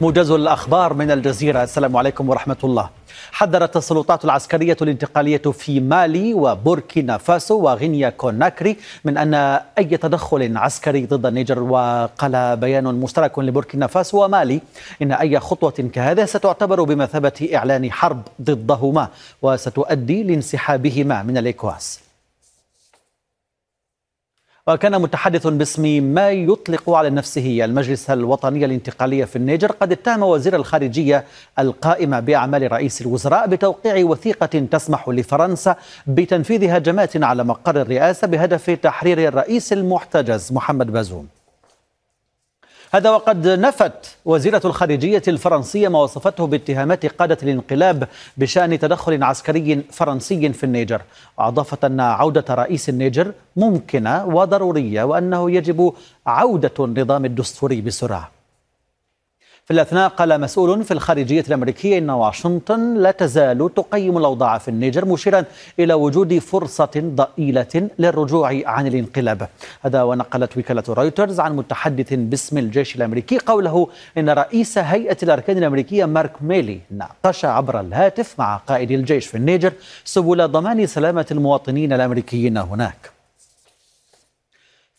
موجز 0.00 0.30
الأخبار 0.30 0.94
من 0.94 1.10
الجزيرة. 1.10 1.62
السلام 1.62 1.96
عليكم 1.96 2.28
ورحمة 2.28 2.56
الله. 2.64 2.90
حذرت 3.32 3.76
السلطات 3.76 4.24
العسكرية 4.24 4.76
الانتقالية 4.82 5.42
في 5.52 5.80
مالي 5.80 6.34
وبوركينا 6.34 7.18
فاسو 7.18 7.60
وغينيا 7.60 8.10
كوناكري 8.10 8.76
من 9.04 9.18
أن 9.18 9.34
أي 9.78 9.96
تدخل 9.96 10.56
عسكري 10.56 11.06
ضد 11.06 11.26
النيجر 11.26 11.62
وقال 11.62 12.56
بيان 12.56 12.84
مشترك 12.84 13.38
لبوركينا 13.38 13.86
فاسو 13.86 14.24
ومالي 14.24 14.60
إن 15.02 15.12
أي 15.12 15.40
خطوة 15.40 15.90
كهذه 15.92 16.24
ستعتبر 16.24 16.82
بمثابة 16.82 17.50
إعلان 17.54 17.92
حرب 17.92 18.22
ضدهما 18.42 19.08
وستؤدي 19.42 20.22
لانسحابهما 20.22 21.22
من 21.22 21.38
الإكواس. 21.38 22.09
وكان 24.72 25.02
متحدث 25.02 25.46
باسم 25.46 26.02
ما 26.02 26.30
يطلق 26.30 26.90
على 26.90 27.10
نفسه 27.10 27.64
المجلس 27.64 28.10
الوطني 28.10 28.64
الانتقالي 28.64 29.26
في 29.26 29.36
النيجر. 29.36 29.72
قد 29.72 29.92
اتهم 29.92 30.22
وزير 30.22 30.56
الخارجية 30.56 31.24
القائمة 31.58 32.20
بأعمال 32.20 32.72
رئيس 32.72 33.00
الوزراء 33.00 33.46
بتوقيع 33.46 34.04
وثيقة 34.04 34.66
تسمح 34.70 35.08
لفرنسا 35.08 35.76
بتنفيذ 36.06 36.70
هجمات 36.70 37.24
على 37.24 37.44
مقر 37.44 37.80
الرئاسة 37.80 38.26
بهدف 38.26 38.70
تحرير 38.70 39.28
الرئيس 39.28 39.72
المحتجز 39.72 40.52
محمد 40.52 40.92
بازوم. 40.92 41.39
هذا 42.92 43.10
وقد 43.10 43.48
نفت 43.48 44.16
وزيرة 44.24 44.60
الخارجية 44.64 45.22
الفرنسية 45.28 45.88
ما 45.88 45.98
وصفته 45.98 46.46
باتهامات 46.46 47.06
قادة 47.06 47.38
الانقلاب 47.42 48.08
بشأن 48.36 48.78
تدخل 48.78 49.22
عسكري 49.22 49.82
فرنسي 49.92 50.52
في 50.52 50.64
النيجر 50.64 51.02
وأضافت 51.38 51.84
أن 51.84 52.00
عودة 52.00 52.54
رئيس 52.54 52.88
النيجر 52.88 53.32
ممكنة 53.56 54.26
وضرورية 54.26 55.02
وأنه 55.02 55.50
يجب 55.50 55.92
عودة 56.26 56.84
النظام 56.84 57.24
الدستوري 57.24 57.80
بسرعة. 57.80 58.39
في 59.70 59.74
الأثناء 59.74 60.08
قال 60.08 60.40
مسؤول 60.40 60.84
في 60.84 60.90
الخارجية 60.90 61.44
الأمريكية 61.48 61.98
إن 61.98 62.10
واشنطن 62.10 62.94
لا 62.94 63.10
تزال 63.10 63.70
تقيم 63.74 64.18
الأوضاع 64.18 64.58
في 64.58 64.68
النيجر 64.68 65.04
مشيرا 65.04 65.44
إلى 65.78 65.94
وجود 65.94 66.38
فرصة 66.38 66.90
ضئيلة 66.96 67.88
للرجوع 67.98 68.62
عن 68.66 68.86
الانقلاب. 68.86 69.48
هذا 69.82 70.02
ونقلت 70.02 70.58
وكالة 70.58 70.82
رويترز 70.88 71.40
عن 71.40 71.56
متحدث 71.56 72.14
باسم 72.14 72.58
الجيش 72.58 72.96
الأمريكي 72.96 73.38
قوله 73.38 73.88
إن 74.18 74.30
رئيس 74.30 74.78
هيئة 74.78 75.16
الأركان 75.22 75.58
الأمريكية 75.58 76.04
مارك 76.04 76.32
ميلي 76.40 76.80
ناقش 76.90 77.44
عبر 77.44 77.80
الهاتف 77.80 78.34
مع 78.38 78.56
قائد 78.56 78.90
الجيش 78.90 79.26
في 79.26 79.36
النيجر 79.36 79.72
سبل 80.04 80.48
ضمان 80.48 80.86
سلامة 80.86 81.26
المواطنين 81.30 81.92
الأمريكيين 81.92 82.56
هناك. 82.56 83.19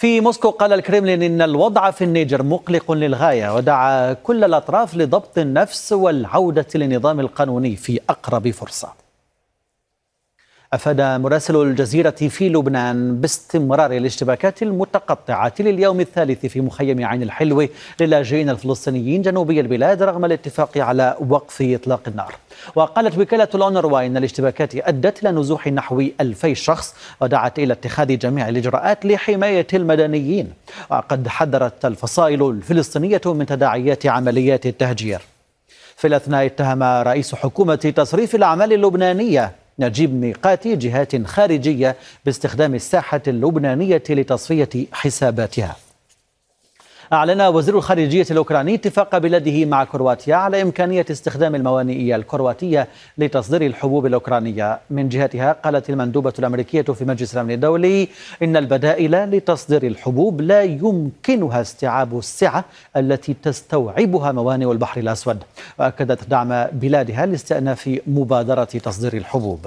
في 0.00 0.20
موسكو 0.20 0.50
قال 0.50 0.72
الكريملين 0.72 1.22
إن 1.22 1.42
الوضع 1.42 1.90
في 1.90 2.04
النيجر 2.04 2.42
مقلق 2.42 2.92
للغاية 2.92 3.54
ودعا 3.54 4.12
كل 4.12 4.44
الأطراف 4.44 4.96
لضبط 4.96 5.38
النفس 5.38 5.92
والعودة 5.92 6.66
للنظام 6.74 7.20
القانوني 7.20 7.76
في 7.76 8.00
أقرب 8.10 8.50
فرصة. 8.50 8.99
أفاد 10.72 11.00
مراسل 11.00 11.56
الجزيرة 11.56 12.10
في 12.10 12.48
لبنان 12.48 13.20
باستمرار 13.20 13.92
الاشتباكات 13.92 14.62
المتقطعة 14.62 15.52
لليوم 15.60 16.00
الثالث 16.00 16.46
في 16.46 16.60
مخيم 16.60 17.06
عين 17.06 17.22
الحلوة 17.22 17.68
للاجئين 18.00 18.50
الفلسطينيين 18.50 19.22
جنوبي 19.22 19.60
البلاد 19.60 20.02
رغم 20.02 20.24
الاتفاق 20.24 20.78
على 20.78 21.16
وقف 21.28 21.62
إطلاق 21.62 22.00
النار. 22.08 22.34
وقالت 22.74 23.18
وكالة 23.18 23.48
الأونروا 23.54 24.06
إن 24.06 24.16
الاشتباكات 24.16 24.74
أدت 24.74 25.22
إلى 25.22 25.30
نزوح 25.30 25.68
نحو 25.68 26.04
ألفي 26.20 26.54
شخص 26.54 26.94
ودعت 27.20 27.58
إلى 27.58 27.72
اتخاذ 27.72 28.18
جميع 28.18 28.48
الإجراءات 28.48 29.06
لحماية 29.06 29.66
المدنيين. 29.74 30.52
وقد 30.90 31.28
حذرت 31.28 31.84
الفصائل 31.84 32.50
الفلسطينية 32.50 33.20
من 33.26 33.46
تداعيات 33.46 34.06
عمليات 34.06 34.66
التهجير. 34.66 35.20
في 35.96 36.06
الأثناء 36.06 36.46
اتهم 36.46 36.82
رئيس 36.82 37.34
حكومة 37.34 37.74
تصريف 37.74 38.34
الأعمال 38.34 38.72
اللبنانية 38.72 39.59
نجيب 39.80 40.14
ميقاتي 40.14 40.76
جهات 40.76 41.26
خارجية 41.26 41.96
باستخدام 42.24 42.74
الساحة 42.74 43.22
اللبنانية 43.28 44.02
لتصفية 44.10 44.86
حساباتها. 44.92 45.76
أعلن 47.12 47.40
وزير 47.42 47.76
الخارجية 47.76 48.26
الأوكراني 48.30 48.74
اتفاق 48.74 49.18
بلاده 49.18 49.64
مع 49.64 49.84
كرواتيا 49.84 50.34
على 50.34 50.62
إمكانية 50.62 51.06
استخدام 51.10 51.54
الموانئية 51.54 52.16
الكرواتية 52.16 52.88
لتصدير 53.18 53.66
الحبوب 53.66 54.06
الأوكرانية. 54.06 54.78
من 54.90 55.08
جهتها 55.08 55.52
قالت 55.52 55.90
المندوبة 55.90 56.32
الأمريكية 56.38 56.82
في 56.82 57.04
مجلس 57.04 57.34
الأمن 57.34 57.50
الدولي 57.50 58.08
إن 58.42 58.56
البدائل 58.56 59.30
لتصدير 59.30 59.82
الحبوب 59.82 60.40
لا 60.40 60.62
يمكنها 60.62 61.60
استيعاب 61.60 62.18
السعة 62.18 62.64
التي 62.96 63.34
تستوعبها 63.42 64.32
موانئ 64.32 64.72
البحر 64.72 65.00
الأسود. 65.00 65.38
وأكدت 65.78 66.28
دعم 66.28 66.64
بلادها 66.72 67.26
لاستئناف 67.26 68.00
مبادرة 68.06 68.64
تصدير 68.64 69.12
الحبوب. 69.12 69.66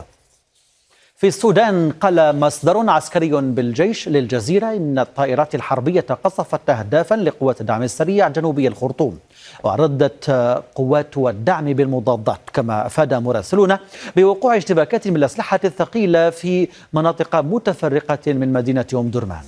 في 1.23 1.27
السودان 1.27 1.91
قال 1.91 2.39
مصدر 2.39 2.89
عسكري 2.89 3.29
بالجيش 3.29 4.09
للجزيرة 4.09 4.73
إن 4.73 4.99
الطائرات 4.99 5.55
الحربية 5.55 6.05
قصفت 6.23 6.69
أهدافا 6.69 7.15
لقوات 7.15 7.61
الدعم 7.61 7.83
السريع 7.83 8.27
جنوبي 8.27 8.67
الخرطوم 8.67 9.19
وردت 9.63 10.29
قوات 10.75 11.17
الدعم 11.17 11.65
بالمضادات 11.73 12.39
كما 12.53 12.85
أفاد 12.85 13.13
مراسلون 13.13 13.77
بوقوع 14.15 14.57
اشتباكات 14.57 15.07
من 15.07 15.15
الأسلحة 15.15 15.59
الثقيلة 15.63 16.29
في 16.29 16.67
مناطق 16.93 17.35
متفرقة 17.35 18.33
من 18.33 18.53
مدينة 18.53 18.85
أم 18.93 19.09
درمان. 19.09 19.45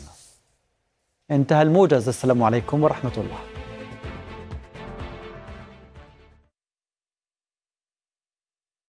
انتهى 1.32 1.62
الموجز 1.62 2.08
السلام 2.08 2.44
عليكم 2.44 2.84
ورحمة 2.84 3.12
الله. 3.18 3.55